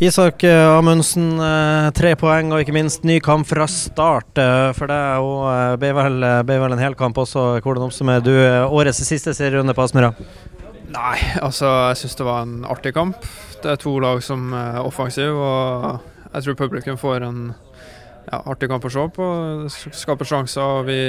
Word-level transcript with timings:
Isak 0.00 0.44
eh, 0.44 0.76
Amundsen, 0.78 1.40
eh, 1.42 1.88
tre 1.90 2.12
poeng 2.14 2.52
og 2.54 2.60
ikke 2.62 2.74
minst 2.76 3.02
ny 3.02 3.16
kamp 3.18 3.48
fra 3.50 3.64
start 3.66 4.38
eh, 4.38 4.68
for 4.78 4.86
deg. 4.86 5.24
Og 5.26 5.80
ble 5.82 5.90
vel, 5.96 6.26
ble 6.46 6.58
vel 6.62 6.74
en 6.76 6.82
hel 6.84 6.94
kamp 6.94 7.18
også. 7.18 7.58
Hvordan 7.64 7.88
oppsummerer 7.88 8.22
du 8.22 8.30
årets 8.78 9.02
siste 9.02 9.34
serierunde 9.34 9.74
på 9.74 9.82
Aspmyra? 9.82 10.12
Nei, 10.94 11.16
altså 11.42 11.72
jeg 11.88 11.98
syns 12.04 12.14
det 12.20 12.28
var 12.30 12.46
en 12.46 12.62
artig 12.70 12.94
kamp. 12.94 13.26
Det 13.58 13.74
er 13.74 13.82
to 13.82 13.96
lag 13.98 14.22
som 14.22 14.54
er 14.54 14.78
offensive, 14.84 15.34
og 15.34 16.30
jeg 16.30 16.46
tror 16.46 16.60
publikum 16.62 17.02
får 17.02 17.26
en 17.26 17.42
ja, 17.50 18.38
artig 18.38 18.70
kamp 18.70 18.86
å 18.86 18.94
se 18.94 19.10
på. 19.18 19.32
Skaper 19.98 20.30
sjanser. 20.30 20.62
og 20.62 20.86
Vi 20.92 21.00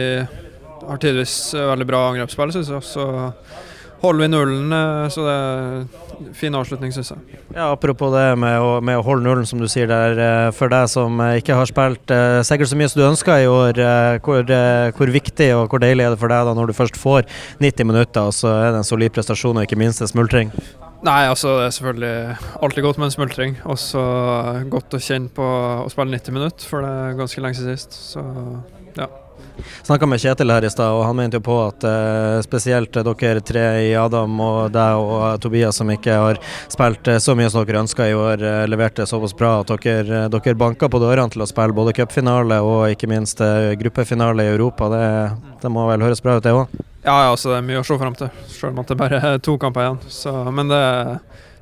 har 0.81 1.05
tidvis 1.05 1.37
veldig 1.53 1.91
bra 1.93 2.07
angrepsspill, 2.09 2.57
syns 2.57 2.73
jeg. 2.73 2.89
Så 2.89 3.05
holder 4.01 4.25
vi 4.25 4.31
nullen, 4.31 4.75
så 5.11 5.25
det 5.25 5.35
er 5.35 6.09
fin 6.35 6.55
avslutning, 6.55 6.91
syns 6.93 7.11
jeg. 7.13 7.39
Ja, 7.53 7.69
Apropos 7.71 8.11
det 8.13 8.25
med 8.39 8.59
å, 8.61 8.79
med 8.83 8.99
å, 8.99 9.05
holde 9.05 9.25
nullen, 9.25 9.47
som 9.49 9.61
du 9.61 9.67
sier 9.71 9.89
der. 9.89 10.19
Eh, 10.19 10.49
for 10.55 10.71
deg 10.71 10.89
som 10.91 11.19
eh, 11.23 11.37
ikke 11.41 11.57
har 11.57 11.69
spilt 11.69 12.13
eh, 12.13 12.39
sikkert 12.47 12.71
så 12.71 12.79
mye 12.79 12.91
som 12.91 13.01
du 13.01 13.07
ønsker 13.07 13.45
i 13.45 13.49
år, 13.49 13.81
hvor, 14.25 14.43
hvor, 14.97 15.13
viktig 15.13 15.49
og 15.55 15.71
hvor 15.71 15.81
deilig 15.83 16.05
er 16.05 16.13
det 16.13 16.21
for 16.21 16.31
deg 16.31 16.47
da 16.47 16.53
når 16.57 16.71
du 16.71 16.77
først 16.77 16.99
får 16.99 17.27
90 17.63 17.89
minutter, 17.89 18.29
og 18.29 18.35
så 18.35 18.51
er 18.57 18.69
det 18.73 18.83
en 18.83 18.87
solid 18.87 19.15
prestasjon 19.15 19.57
og 19.57 19.67
ikke 19.67 19.79
minst 19.79 20.03
en 20.03 20.11
smultring? 20.11 20.53
Nei, 21.05 21.21
altså 21.31 21.53
det 21.55 21.67
er 21.69 21.75
selvfølgelig 21.77 22.15
alltid 22.59 22.83
godt 22.83 22.97
med 22.99 23.07
en 23.07 23.13
smultring. 23.15 23.55
Også 23.71 24.01
godt 24.71 24.97
å 24.97 24.99
kjenne 24.99 25.31
på 25.31 25.45
å 25.85 25.87
spille 25.91 26.17
90 26.17 26.35
minutter, 26.35 26.67
for 26.67 26.83
det 26.83 26.91
er 26.91 27.19
ganske 27.21 27.43
lenge 27.43 27.59
siden 27.59 27.79
sist. 27.79 27.95
Så 28.11 28.23
ja. 28.95 29.09
Snakka 29.83 30.05
med 30.05 30.21
Kjetil 30.21 30.51
her 30.51 30.65
i 30.65 30.69
stad, 30.69 30.91
og 30.95 31.05
han 31.05 31.15
mente 31.17 31.39
jo 31.39 31.43
på 31.43 31.55
at 31.65 31.83
eh, 31.87 32.39
spesielt 32.45 32.95
dere 32.95 33.41
tre 33.43 33.65
i 33.89 33.93
Adam 33.97 34.39
og 34.43 34.71
deg 34.73 34.99
og 34.99 35.41
Tobias 35.43 35.79
som 35.79 35.89
ikke 35.91 36.15
har 36.15 36.39
spilt 36.71 37.09
uh, 37.09 37.17
så 37.19 37.35
mye 37.37 37.49
som 37.51 37.65
dere 37.67 37.83
ønska 37.83 38.07
i 38.07 38.15
år, 38.15 38.43
eh, 38.43 38.67
leverte 38.71 39.07
såpass 39.09 39.35
bra 39.37 39.57
at 39.61 39.73
dere, 39.83 40.27
dere 40.31 40.55
banka 40.59 40.89
på 40.91 41.01
dørene 41.03 41.33
til 41.33 41.43
å 41.43 41.49
spille 41.49 41.75
både 41.75 41.95
cupfinale 41.97 42.61
og 42.63 42.93
ikke 42.93 43.09
minst 43.11 43.43
gruppefinale 43.81 44.45
i 44.45 44.53
Europa. 44.53 44.89
Det, 44.93 45.03
det, 45.63 45.73
må 45.73 45.87
vel 45.89 46.07
høres 46.07 46.23
bra 46.23 46.37
ut, 46.37 46.45
det 46.45 46.55
òg? 46.55 46.79
Ja, 47.03 47.15
ja, 47.15 47.27
altså 47.31 47.53
det 47.53 47.59
er 47.59 47.67
mye 47.67 47.81
å 47.81 47.87
se 47.87 47.99
fram 47.99 48.15
til, 48.19 48.31
selv 48.51 48.79
om 48.79 48.87
det 48.87 48.99
bare 48.99 49.21
er 49.33 49.43
to 49.43 49.55
kamper 49.59 49.85
igjen. 49.85 50.01
Så, 50.11 50.33
men 50.53 50.71
det 50.71 50.79
er 50.79 51.15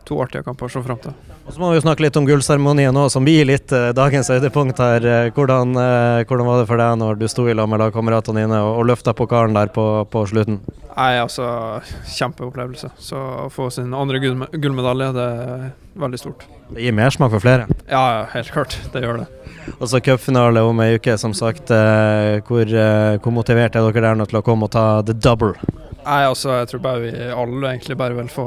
to 0.07 0.17
artige 0.23 0.45
kamper 0.45 0.69
å 0.69 0.71
se 0.71 0.81
fram 0.83 0.99
til. 1.03 1.15
Og 1.47 1.53
Så 1.53 1.61
må 1.61 1.69
vi 1.71 1.77
jo 1.77 1.83
snakke 1.85 2.03
litt 2.03 2.17
om 2.19 2.25
gullseremonien 2.27 2.97
òg, 2.99 3.07
som 3.11 3.23
blir 3.23 3.47
litt 3.47 3.71
eh, 3.75 3.93
dagens 3.95 4.27
høydepunkt 4.33 4.81
her. 4.83 5.05
Uh, 5.07 5.29
hvordan, 5.35 5.71
eh, 5.79 6.23
hvordan, 6.27 6.47
var 6.47 6.59
det 6.59 6.67
for 6.67 6.81
deg 6.81 6.97
når 6.99 7.21
du 7.21 7.27
sto 7.31 7.45
i 7.47 7.55
lag 7.55 7.69
med 7.71 7.79
lagkameratene 7.79 8.43
dine 8.43 8.59
og, 8.65 8.81
og 8.81 8.89
løfta 8.89 9.15
pokalen 9.15 9.55
der 9.55 9.71
på, 9.71 9.85
på, 10.11 10.25
slutten? 10.27 10.59
Nei, 10.91 11.13
altså 11.21 11.47
Kjempeopplevelse. 12.17 12.91
Så 12.99 13.21
å 13.45 13.47
få 13.53 13.69
sin 13.71 13.95
andre 13.95 14.19
gull, 14.23 14.43
gullmedalje, 14.51 15.09
det 15.15 15.27
er 15.47 15.65
veldig 16.03 16.19
stort. 16.19 16.47
Det 16.73 16.83
gir 16.83 16.95
mersmak 16.97 17.31
for 17.31 17.43
flere? 17.43 17.67
Ja, 17.87 18.27
helt 18.33 18.51
klart. 18.51 18.75
Det 18.91 19.03
gjør 19.05 19.23
det. 19.23 19.31
Og 19.77 19.87
så 19.87 20.03
cupfinale 20.03 20.63
om 20.67 20.83
ei 20.83 20.95
uke, 20.99 21.15
som 21.19 21.35
sagt. 21.35 21.71
Hvor, 22.47 22.71
hvor 23.23 23.35
motivert 23.35 23.75
er 23.75 23.87
dere 23.87 24.03
der 24.09 24.19
nå 24.19 24.27
til 24.27 24.39
å 24.39 24.43
komme 24.43 24.67
og 24.67 24.75
ta 24.75 24.87
the 25.07 25.15
double? 25.15 25.55
Nei, 26.07 26.23
altså, 26.23 26.53
Jeg 26.61 26.67
tror 26.71 26.79
bare 26.79 26.99
vi 27.03 27.09
alle 27.11 27.71
egentlig 27.73 27.97
bare 27.99 28.15
vil 28.15 28.29
få, 28.31 28.45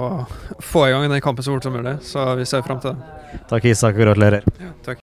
få 0.64 0.86
i 0.88 0.92
gang 0.94 1.10
den 1.12 1.20
kampen 1.20 1.44
så 1.44 1.52
fort 1.52 1.62
som 1.62 1.72
mulig. 1.76 1.98
Så 2.02 2.24
vi 2.38 2.44
ser 2.48 2.62
fram 2.64 2.80
til 2.80 2.94
det. 2.96 3.42
Takk 3.50 3.64
Isak, 3.70 3.94
og 3.94 4.00
gratulerer. 4.00 4.42
Ja, 4.58 4.70
takk. 4.86 4.98